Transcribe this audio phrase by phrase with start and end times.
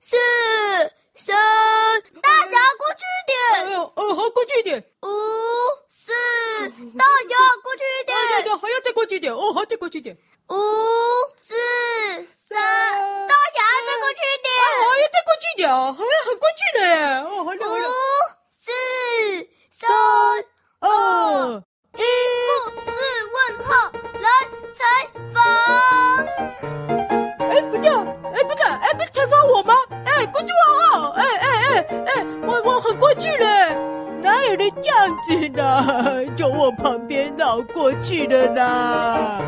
[0.00, 0.16] 四
[1.14, 1.36] 三，
[2.22, 3.36] 大侠过去一点。
[3.76, 4.82] 哦，好，过去一点。
[5.02, 5.08] 五
[5.88, 6.12] 四，
[6.96, 8.16] 大侠过去一点。
[8.16, 9.34] 对对对，还要再过去一点。
[9.34, 10.16] 哦，好，再过去一点。
[10.48, 10.54] 五
[11.42, 11.54] 四
[12.48, 12.56] 三，
[13.26, 14.48] 大侠再过去一点。
[14.54, 16.94] 哎，好，要再过去一点啊，好像很过去了耶。
[17.28, 17.37] 哦。
[36.08, 36.34] 呢？
[36.36, 39.40] 就我旁边绕过去的啦。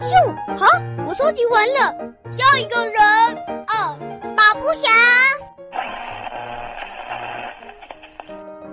[0.00, 0.66] 咻，好，
[1.06, 1.94] 我收集完了，
[2.30, 3.02] 下一个人
[3.66, 3.96] 啊，
[4.36, 4.88] 巴布侠。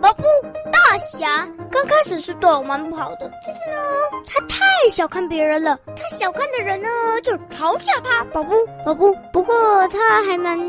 [0.02, 0.24] 巴布
[0.72, 3.78] 大侠刚开始是对我蛮不好的，就是呢，
[4.28, 5.78] 他太小看别人了。
[5.96, 6.90] 他小看的人呢，
[7.24, 8.24] 就嘲笑他。
[8.26, 8.54] 宝布，
[8.84, 10.60] 宝布，不过他还蛮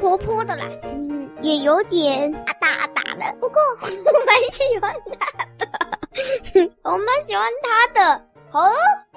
[0.00, 2.32] 活泼的啦，嗯，也有点
[3.40, 3.86] 不过我
[4.24, 5.66] 蛮喜欢他的，
[6.82, 8.22] 我蛮喜欢他的。
[8.52, 8.70] 好，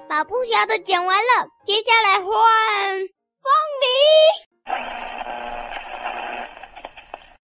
[0.08, 3.86] 巴布侠的讲完了，接下来换凤梨。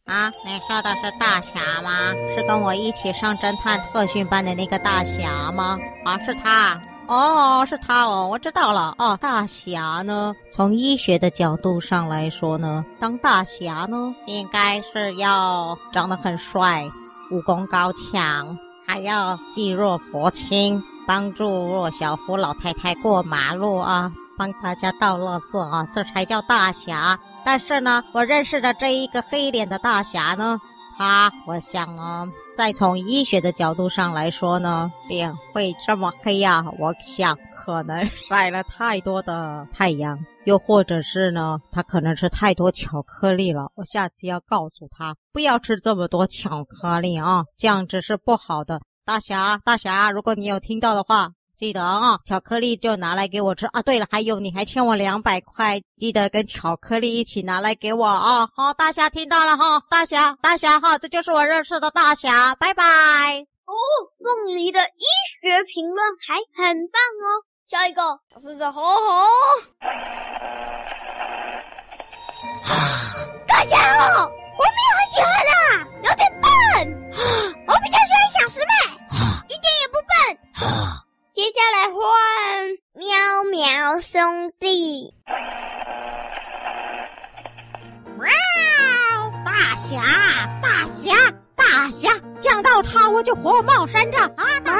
[0.05, 2.13] 啊，你说的是大侠吗？
[2.35, 5.79] 是跟我一起上侦探特训班的那个大侠吗？
[6.03, 6.79] 啊，是他。
[7.07, 8.95] 哦，是他哦，我知道了。
[8.97, 16.83] 哦，大侠呢，从医学的角度上来说呢，当大侠呢，应该是要长得很帅，
[17.31, 27.19] 武功高强，还要济弱扶倾，帮助弱小扶老太太过马路啊，帮大家倒垃圾啊，这才叫大侠。
[27.43, 30.59] 但是呢，我认识的这一个黑脸的大侠呢，
[30.97, 36.63] 他，我想呢，再从医学的角度上来说呢，脸会这么黑呀？
[36.79, 43.71] 我想可能晒了太多的太阳，又或者是呢，他可能吃太多巧克力了。
[43.75, 48.79] 我下次要告诉他，不要吃这么多巧克力啊，这样子是不好的。
[49.03, 51.31] 大侠，大侠，如果你有听到的话。
[51.57, 53.81] 记得啊、哦，巧克力就拿来给我吃啊！
[53.81, 58.49] 对了，还有你还欠我两百块，记得跟巧克力一起拿来给我啊、哦！
[58.55, 62.83] 好，大侠听到了哈，大侠，大侠哈，这就是我认识的大侠，拜拜。
[63.65, 63.73] 哦，
[64.19, 65.03] 凤梨的医
[65.41, 67.43] 学评论还很棒哦。
[67.67, 68.01] 下一个，
[68.39, 69.25] 试试吼吼。
[83.99, 85.13] 兄弟。
[88.17, 88.25] 哇，
[89.45, 90.01] 大侠，
[90.61, 91.13] 大侠。
[91.55, 92.09] 大侠
[92.45, 94.45] 见到他我就火冒三丈啊！
[94.65, 94.77] 啊，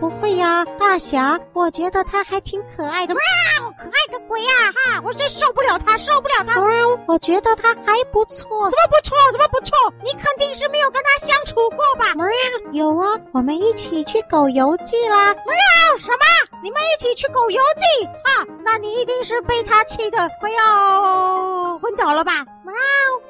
[0.00, 3.14] 不会呀，大侠，我觉得他还挺可爱的。
[3.14, 4.52] 喵，可爱个鬼呀！
[4.74, 6.60] 哈，我真受不了他，受不了他。
[6.60, 8.48] 喵，我觉得他还不错。
[8.68, 9.16] 什么不错？
[9.30, 9.76] 什么不错？
[10.02, 12.12] 你肯定是没有跟他相处过吧？
[12.16, 12.26] 喵，
[12.72, 15.32] 有啊，我们一起去狗游记啦。
[15.32, 16.58] 喵，什么？
[16.60, 18.04] 你们一起去狗游记？
[18.24, 22.44] 哈，那你一定是被他气的快要昏倒了吧？
[22.64, 22.74] 喵。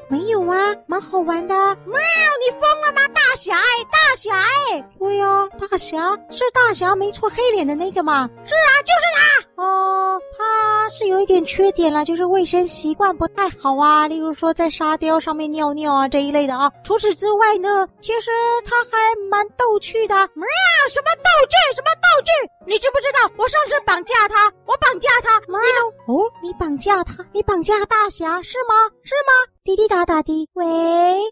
[0.09, 1.55] 没有啊，蛮好玩的。
[1.55, 1.99] 喵，
[2.41, 3.03] 你疯了吗？
[3.13, 8.29] 大侠哎，大侠哎，对呀、大侠是大侠没错，黑脸的那个嘛。
[8.45, 9.26] 是啊，就是他。
[9.57, 16.71] 哦、呃，他是有一点缺点了，就是卫生习惯不太好啊，例如说在沙雕上面尿尿啊这一类的啊。
[16.85, 18.31] 除此之外呢，其实
[18.65, 18.91] 他还
[19.31, 20.15] 蛮逗趣的。
[20.35, 20.47] 喵，
[20.91, 21.57] 什么道具？
[21.75, 22.31] 什么道具？
[22.67, 23.31] 你知不知道？
[23.37, 25.41] 我上次绑架他，我绑架他。
[25.49, 25.59] 喵，
[26.07, 27.25] 哦，你绑架他？
[27.33, 28.75] 你绑架大侠是吗？
[29.05, 29.33] 是吗？
[29.65, 30.65] 滴滴答答的，喂，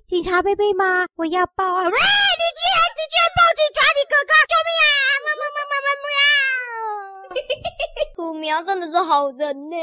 [0.09, 1.07] 警察贝贝吗？
[1.17, 1.85] 我要报案！
[1.85, 4.91] 喂，你居然你居然报警抓你哥哥，救命啊！
[5.23, 5.75] 喵喵喵喵
[7.35, 7.55] 嘿嘿
[7.97, 9.77] 嘿，虎苗真的是好人呢。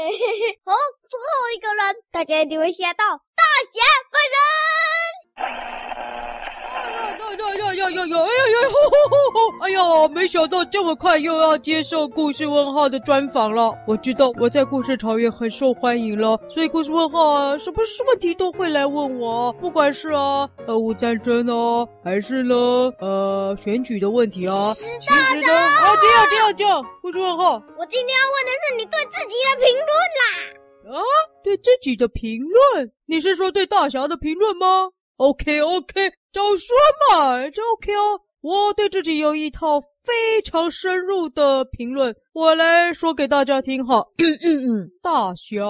[0.64, 0.72] 好，
[1.08, 3.42] 最后一个人，大家一定会吓到大
[3.72, 3.80] 侠
[4.10, 6.31] 本人。
[6.72, 8.16] 呀呀呀呀！
[8.18, 8.68] 哎呀呀！
[8.70, 9.64] 吼吼吼吼！
[9.64, 13.74] 哎呀，没想到这么快又要接受故事问号的专访了。
[13.86, 17.76] 我知道我在故事草原很受欢迎了，所以故事问号啊，什么
[18.08, 22.54] 问题都会来问我，不管是啊，俄乌战争啊，还是呢，
[23.00, 24.72] 呃，选举的问题啊。
[24.74, 25.52] 是的的。
[25.52, 27.54] 啊，这样这样这样，故事问号。
[27.78, 29.88] 我今天要问的是你对自己的评论
[30.20, 30.98] 啦。
[30.98, 31.02] 啊，
[31.42, 32.92] 对自己的评论？
[33.06, 36.12] 你是说对大侠的评论吗？OK OK。
[36.32, 36.76] 早说
[37.10, 38.20] 嘛，这 OK 哦。
[38.40, 44.04] 我对自己有一套非常深入的评论，我来说给大家听哈。
[44.18, 45.62] 嗯嗯嗯，大侠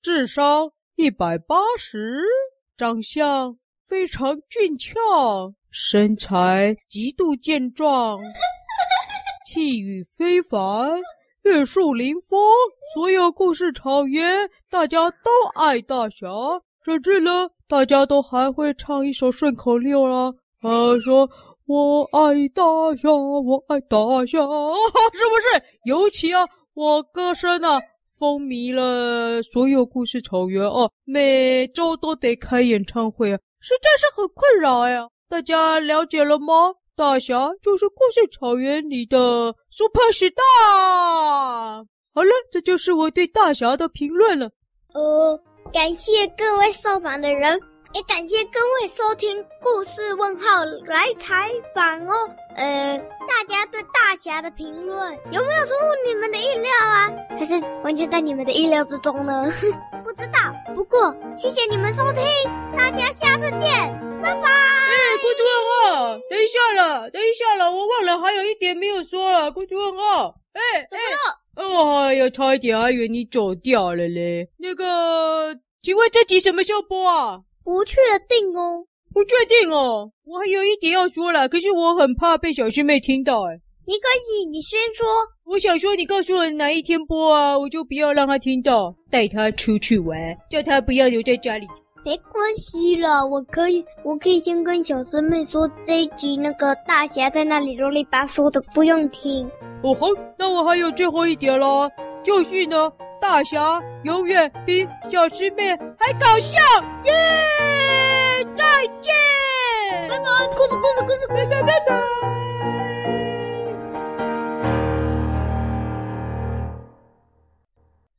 [0.00, 2.22] 智商一百八十，
[2.78, 8.18] 长相非常俊俏，身材极度健壮，
[9.44, 11.02] 气宇非凡，
[11.42, 12.40] 玉树临风，
[12.94, 16.26] 所有故事草原，大家都爱大侠。
[16.84, 20.32] 甚至呢，大家都还会唱一首顺口溜啊。
[20.60, 21.28] 他说
[21.66, 22.62] ：“我爱大
[22.96, 23.96] 侠，我爱大
[24.26, 24.38] 侠。”
[25.12, 25.62] 是不是？
[25.84, 27.78] 尤其啊，我歌声啊，
[28.18, 35.08] 风靡了所有故事草原哦，每周都得开演唱会啊，实在是很困扰呀。
[35.28, 36.72] 大家了解了吗？
[36.96, 40.32] 大侠就是故事草原里的 Superstar。
[42.14, 44.50] 好了，这就是我对大侠的评论了。
[44.94, 45.40] 呃。
[45.72, 47.60] 感谢各位受访的人，
[47.92, 52.14] 也感谢各位收听故事问号来采访哦。
[52.56, 52.98] 呃，
[53.28, 57.10] 大家对大侠的评论有没有出乎你们的意料啊？
[57.38, 57.54] 还是
[57.84, 59.46] 完全在你们的意料之中呢？
[60.04, 60.40] 不知道。
[60.74, 62.24] 不过谢谢你们收听，
[62.76, 63.60] 大家下次见，
[64.22, 64.48] 拜拜。
[64.48, 70.34] 哎，关注问号，等一下了，等一下了，我忘了还有一点没有说了，关注问号。
[70.54, 71.38] 哎，怎么了？
[71.58, 74.48] 哦呀，差一点还以为你走掉了嘞。
[74.58, 77.40] 那个，请问这集什么时候播啊？
[77.64, 77.96] 不确
[78.28, 78.86] 定哦。
[79.12, 80.12] 不确定哦。
[80.24, 83.58] 我还有一点要说了，可是我很怕被小师妹听到哎。
[83.84, 85.06] 没关系，你先说。
[85.44, 90.16] 我想说，你告诉我哪一天播啊，我就不要让她听到，带她出去玩，
[90.50, 91.66] 叫她不要留在家里。
[92.04, 99.46] 没关系了，我可以，我可以先跟小师妹说这一集那个大侠在那里啰里吧嗦的，不用听。
[99.82, 100.08] 哦吼，
[100.38, 101.90] 那我还有最后一点了，
[102.24, 102.90] 就是呢，
[103.20, 106.58] 大侠永远比小师妹还搞笑，
[107.04, 107.12] 耶！
[108.56, 108.64] 再
[109.00, 109.12] 见，
[110.08, 110.24] 拜拜，
[110.54, 112.47] 故事故事故事，拜拜拜拜。